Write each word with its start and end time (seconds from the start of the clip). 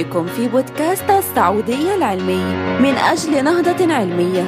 بكم 0.00 0.26
في 0.26 0.48
بودكاست 0.48 1.10
السعودية 1.10 1.94
العلمي 1.94 2.44
من 2.80 2.94
أجل 2.94 3.44
نهضة 3.44 3.94
علمية. 3.94 4.42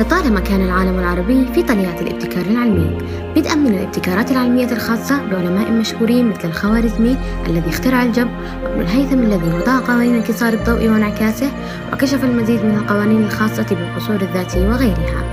لطالما 0.00 0.40
كان 0.40 0.60
العالم 0.64 0.98
العربي 0.98 1.46
في 1.54 1.62
طليعة 1.62 2.00
الابتكار 2.00 2.46
العلمي 2.46 2.98
بدءا 3.36 3.54
من 3.54 3.74
الابتكارات 3.74 4.30
العلمية 4.30 4.72
الخاصة 4.72 5.22
بعلماء 5.30 5.70
مشهورين 5.70 6.28
مثل 6.28 6.48
الخوارزمي 6.48 7.16
الذي 7.46 7.68
اخترع 7.70 8.02
الجبر 8.02 8.30
وابن 8.64 8.80
الهيثم 8.80 9.18
الذي 9.18 9.48
وضع 9.54 9.78
قوانين 9.78 10.14
انكسار 10.14 10.52
الضوء 10.52 10.88
وانعكاسه 10.88 11.50
وكشف 11.92 12.24
المزيد 12.24 12.64
من 12.64 12.76
القوانين 12.76 13.24
الخاصة 13.24 13.66
بالقصور 13.70 14.16
الذاتية 14.16 14.68
وغيرها. 14.68 15.24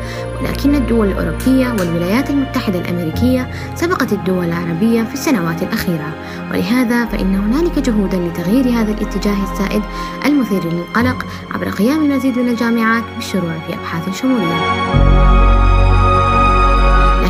ولكن 0.41 0.75
الدول 0.75 1.07
الأوروبية 1.07 1.75
والولايات 1.79 2.29
المتحدة 2.29 2.79
الأمريكية 2.79 3.51
سبقت 3.75 4.13
الدول 4.13 4.45
العربية 4.45 5.03
في 5.03 5.13
السنوات 5.13 5.63
الأخيرة 5.63 6.13
ولهذا 6.51 7.05
فإن 7.05 7.35
هنالك 7.35 7.79
جهودا 7.79 8.17
لتغيير 8.17 8.69
هذا 8.69 8.91
الاتجاه 8.91 9.43
السائد 9.51 9.81
المثير 10.25 10.73
للقلق 10.73 11.25
عبر 11.51 11.69
قيام 11.69 12.05
المزيد 12.05 12.39
من 12.39 12.49
الجامعات 12.49 13.03
بالشروع 13.15 13.53
في 13.67 13.73
أبحاث 13.73 14.21
شمولية. 14.21 15.60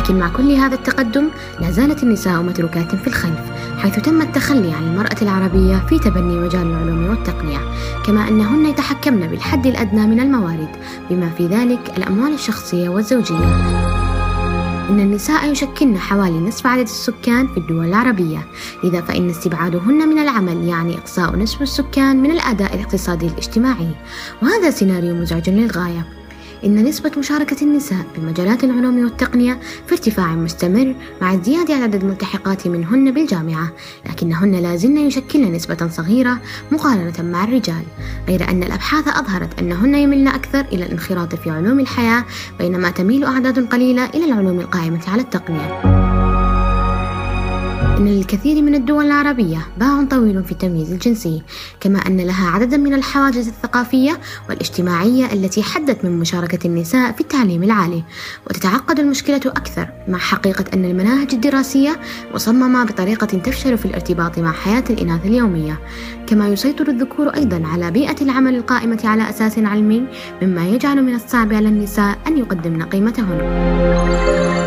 لكن 0.02 0.18
مع 0.18 0.28
كل 0.28 0.52
هذا 0.52 0.74
التقدم 0.74 1.28
لا 1.60 1.70
زالت 1.70 2.02
النساء 2.02 2.42
متروكات 2.42 2.94
في 2.94 3.06
الخلف 3.06 3.40
حيث 3.78 3.98
تم 4.00 4.22
التخلي 4.22 4.72
عن 4.72 4.82
المرأة 4.82 5.16
العربية 5.22 5.86
في 5.88 5.98
تبني 5.98 6.38
مجال 6.38 6.62
العلوم 6.62 7.06
والتقنية. 7.06 7.58
كما 8.06 8.28
أنهن 8.28 8.66
يتحكمن 8.66 9.26
بالحد 9.26 9.66
الأدنى 9.66 10.06
من 10.06 10.20
الموارد 10.20 10.68
بما 11.10 11.30
في 11.30 11.46
ذلك 11.46 11.98
الأموال 11.98 12.34
الشخصية 12.34 12.88
والزوجية. 12.88 13.44
إن 14.90 15.00
النساء 15.00 15.52
يشكلن 15.52 15.98
حوالي 15.98 16.38
نصف 16.38 16.66
عدد 16.66 16.82
السكان 16.82 17.48
في 17.48 17.56
الدول 17.56 17.86
العربية 17.86 18.46
لذا 18.84 19.00
فإن 19.00 19.30
استبعادهن 19.30 20.08
من 20.08 20.18
العمل 20.18 20.64
يعني 20.64 20.98
إقصاء 20.98 21.36
نصف 21.36 21.62
السكان 21.62 22.22
من 22.22 22.30
الأداء 22.30 22.74
الاقتصادي 22.74 23.26
الاجتماعي. 23.26 23.94
وهذا 24.42 24.70
سيناريو 24.70 25.14
مزعج 25.14 25.50
للغاية. 25.50 26.21
إن 26.64 26.84
نسبة 26.84 27.10
مشاركة 27.18 27.56
النساء 27.62 28.06
في 28.14 28.20
مجالات 28.20 28.64
العلوم 28.64 29.04
والتقنية 29.04 29.60
في 29.86 29.92
ارتفاع 29.92 30.34
مستمر 30.34 30.94
مع 31.20 31.34
ازدياد 31.34 31.70
عدد 31.70 31.94
الملتحقات 31.94 32.66
منهن 32.66 33.10
بالجامعة 33.10 33.72
لكنهن 34.06 34.54
لا 34.54 34.76
زلن 34.76 34.98
يشكلن 34.98 35.52
نسبة 35.52 35.88
صغيرة 35.88 36.38
مقارنة 36.70 37.22
مع 37.22 37.44
الرجال 37.44 37.82
غير 38.28 38.50
أن 38.50 38.62
الأبحاث 38.62 39.08
أظهرت 39.08 39.58
أنهن 39.58 39.94
يملن 39.94 40.28
أكثر 40.28 40.60
إلى 40.60 40.86
الانخراط 40.86 41.34
في 41.34 41.50
علوم 41.50 41.80
الحياة 41.80 42.24
بينما 42.58 42.90
تميل 42.90 43.24
أعداد 43.24 43.68
قليلة 43.68 44.04
إلى 44.04 44.24
العلوم 44.24 44.60
القائمة 44.60 45.00
على 45.08 45.22
التقنية. 45.22 46.11
أن 48.02 48.08
للكثير 48.08 48.62
من 48.62 48.74
الدول 48.74 49.06
العربية 49.06 49.66
باع 49.78 50.04
طويل 50.04 50.44
في 50.44 50.52
التمييز 50.52 50.92
الجنسي 50.92 51.42
كما 51.80 51.98
أن 51.98 52.16
لها 52.16 52.50
عددا 52.50 52.76
من 52.76 52.94
الحواجز 52.94 53.48
الثقافية 53.48 54.20
والاجتماعية 54.48 55.32
التي 55.32 55.62
حدت 55.62 56.04
من 56.04 56.18
مشاركة 56.18 56.66
النساء 56.66 57.12
في 57.12 57.20
التعليم 57.20 57.62
العالي. 57.62 58.02
وتتعقد 58.46 58.98
المشكلة 59.00 59.40
أكثر 59.46 59.88
مع 60.08 60.18
حقيقة 60.18 60.64
أن 60.74 60.84
المناهج 60.84 61.28
الدراسية 61.32 62.00
مصممة 62.34 62.84
بطريقة 62.84 63.26
تفشل 63.26 63.78
في 63.78 63.84
الارتباط 63.84 64.38
مع 64.38 64.52
حياة 64.52 64.84
الإناث 64.90 65.26
اليومية. 65.26 65.80
كما 66.26 66.48
يسيطر 66.48 66.88
الذكور 66.88 67.28
أيضا 67.28 67.62
على 67.66 67.90
بيئة 67.90 68.22
العمل 68.22 68.56
القائمة 68.56 69.00
على 69.04 69.30
أساس 69.30 69.58
علمي 69.58 70.02
مما 70.42 70.68
يجعل 70.68 71.02
من 71.02 71.14
الصعب 71.14 71.52
على 71.52 71.68
النساء 71.68 72.18
أن 72.26 72.38
يقدمن 72.38 72.82
قيمتهن. 72.82 73.38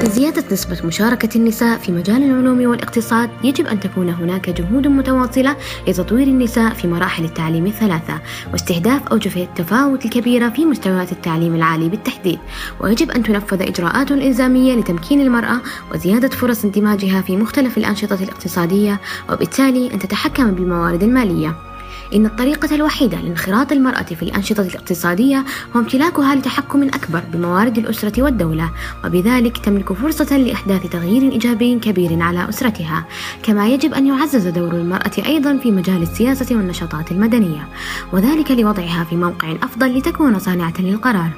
لزيادة 0.06 0.44
نسبة 0.52 0.78
مشاركة 0.86 1.38
النساء 1.38 1.78
في 1.78 1.91
مجال 1.91 2.23
العلوم 2.23 2.66
والاقتصاد 2.69 3.25
يجب 3.44 3.68
أن 3.68 3.80
تكون 3.80 4.09
هناك 4.09 4.50
جهود 4.50 4.88
متواصلة 4.88 5.56
لتطوير 5.88 6.28
النساء 6.28 6.74
في 6.74 6.88
مراحل 6.88 7.24
التعليم 7.24 7.66
الثلاثة 7.66 8.19
واستهداف 8.52 9.08
أوجه 9.08 9.44
التفاوت 9.44 10.06
الكبيرة 10.06 10.50
في 10.50 10.66
مستويات 10.66 11.12
التعليم 11.12 11.56
العالي 11.56 11.90
بالتحديد. 11.90 12.40
ويجب 12.80 13.12
أن 13.12 13.24
تنفذ 13.24 13.62
إجراءات 13.62 14.12
إلزامية 14.12 14.75
لتمكين 14.75 15.22
المرأة 15.22 15.62
وزيادة 15.94 16.30
فرص 16.30 16.66
اندماجها 16.66 17.22
في 17.22 17.38
مختلف 17.38 17.78
الأنشطة 17.78 18.24
الاقتصادية 18.24 19.00
وبالتالي 19.30 19.94
أن 19.94 20.00
تتحكم 20.00 20.52
بالموارد 20.52 21.03
المالية. 21.03 21.65
إن 22.14 22.26
الطريقة 22.26 22.76
الوحيدة 22.76 23.18
لانخراط 23.22 23.72
المرأة 23.72 24.04
في 24.04 24.24
الأنشطة 24.24 24.62
الاقتصادية 24.62 25.46
هو 25.76 25.80
امتلاكها 25.80 26.36
لتحكم 26.36 26.84
أكبر 26.84 27.24
بموارد 27.34 27.78
الأسرة 27.78 28.22
والدولة 28.24 28.72
وبذلك 29.06 29.58
تملك 29.58 29.94
فرصة 29.94 30.38
لإحداث 30.38 30.88
تغيير 30.88 31.32
إيجابي 31.32 31.80
كبير 31.80 32.22
على 32.22 32.50
أسرتها 32.50 33.06
كما 33.44 33.68
يجب 33.68 33.94
أن 33.94 34.08
يعزز 34.08 34.48
دور 34.48 34.72
المرأة 34.72 35.12
أيضا 35.26 35.58
في 35.58 35.72
مجال 35.72 36.02
السياسة 36.02 36.56
والنشاطات 36.56 37.12
المدنية 37.12 37.68
وذلك 38.14 38.52
لوضعها 38.52 39.04
في 39.10 39.16
موقع 39.16 39.52
أفضل 39.64 39.98
لتكون 39.98 40.40
صانعة 40.40 40.74
للقرار 40.80 41.30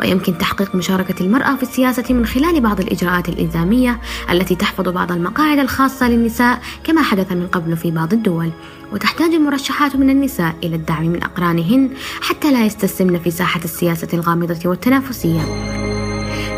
ويمكن 0.00 0.38
تحقيق 0.38 0.74
مشاركة 0.74 1.22
المرأة 1.24 1.56
في 1.56 1.62
السياسة 1.62 2.14
من 2.14 2.26
خلال 2.26 2.60
بعض 2.60 2.80
الإجراءات 2.80 3.28
الإلزامية 3.28 4.00
التي 4.30 4.54
تحفظ 4.54 4.88
بعض 4.88 5.12
المقاعد 5.12 5.58
الخاصة 5.58 6.08
للنساء 6.08 6.60
كما 6.84 7.02
حدث 7.02 7.32
من 7.32 7.46
قبل 7.46 7.76
في 7.76 7.90
بعض 7.90 8.12
الدول. 8.12 8.50
وتحتاج 8.92 9.34
المرشحات 9.34 9.96
من 9.96 10.10
النساء 10.10 10.54
إلى 10.64 10.76
الدعم 10.76 11.06
من 11.06 11.22
أقرانهن 11.22 11.90
حتى 12.20 12.52
لا 12.52 12.66
يستسلمن 12.66 13.18
في 13.18 13.30
ساحة 13.30 13.60
السياسة 13.64 14.08
الغامضة 14.14 14.68
والتنافسية. 14.68 15.40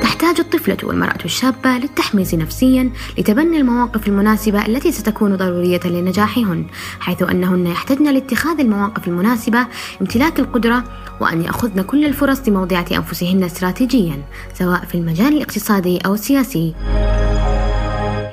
تحتاج 0.03 0.41
الطفلة 0.41 0.77
والمرأة 0.83 1.25
الشابة 1.25 1.71
للتحميس 1.78 2.34
نفسيا 2.34 2.91
لتبني 3.19 3.56
المواقف 3.56 4.09
المناسبة 4.09 4.67
التي 4.67 4.93
ستكون 4.93 5.37
ضرورية 5.37 5.81
لنجاحهن 5.84 6.67
حيث 7.00 7.22
أنهن 7.22 7.67
يحتاجن 7.67 8.11
لاتخاذ 8.15 8.61
المواقف 8.61 9.09
المناسبة 9.09 9.67
امتلاك 10.00 10.41
القدرة 10.41 10.84
وأن 11.21 11.43
يأخذن 11.43 11.83
كل 11.83 12.05
الفرص 12.05 12.49
لموضعة 12.49 12.87
أنفسهن 12.93 13.44
استراتيجيا 13.44 14.22
سواء 14.55 14.84
في 14.84 14.94
المجال 14.94 15.33
الاقتصادي 15.33 15.99
أو 15.99 16.15
السياسي. 16.15 16.75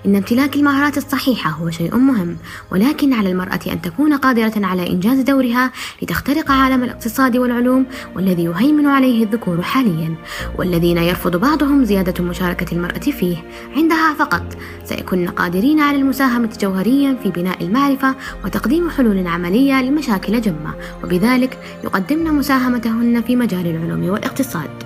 إن 0.06 0.16
امتلاك 0.16 0.56
المهارات 0.56 0.98
الصحيحة 0.98 1.50
هو 1.50 1.70
شيء 1.70 1.96
مهم 1.96 2.38
ولكن 2.72 3.14
على 3.14 3.32
المرأة 3.32 3.60
أن 3.72 3.82
تكون 3.82 4.14
قادرة 4.14 4.54
على 4.56 4.90
إنجاز 4.90 5.20
دورها 5.20 5.72
لتخترق 6.02 6.52
عالم 6.52 6.84
الاقتصاد 6.84 7.38
والعلوم 7.38 7.86
والذي 8.16 8.44
يهيمن 8.44 8.86
عليه 8.86 9.24
الذكور 9.24 9.62
حاليا 9.62 10.16
والذين 10.58 10.98
يرفض 10.98 11.36
بعضهم 11.36 11.86
زيادة 11.86 12.24
مشاركة 12.24 12.76
المرأة 12.76 13.00
فيه. 13.00 13.38
عندها 13.76 14.14
فقط 14.14 14.58
سيكون 14.84 15.28
قادرين 15.28 15.80
على 15.80 15.98
المساهمة 15.98 16.50
جوهريا 16.62 17.18
في 17.24 17.30
بناء 17.30 17.64
المعرفة 17.64 18.16
وتقديم 18.46 18.90
حلول 18.90 19.28
عملية 19.28 19.82
لمشاكل 19.82 20.42
جمة 20.42 20.74
وبذلك 21.04 21.60
يقدمن 21.84 22.34
مساهمتهن 22.34 23.22
في 23.22 23.36
مجال 23.36 23.68
العلوم 23.68 24.10
والاقتصاد. 24.10 24.85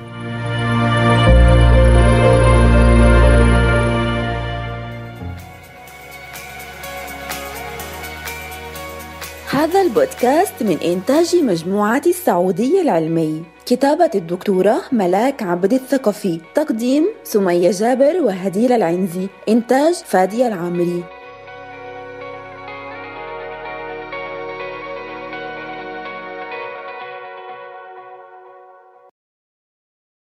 هذا 9.59 9.81
البودكاست 9.81 10.63
من 10.63 10.77
إنتاج 10.77 11.35
مجموعة 11.35 12.01
السعودية 12.07 12.81
العلمي. 12.81 13.43
كتابة 13.65 14.11
الدكتورة 14.15 14.81
ملاك 14.91 15.43
عبد 15.43 15.73
الثقفي. 15.73 16.41
تقديم 16.55 17.07
سمية 17.23 17.71
جابر 17.71 18.21
وهديل 18.21 18.71
العنزي. 18.71 19.27
إنتاج 19.49 19.93
فادية 19.93 20.47
العامري. 20.47 21.03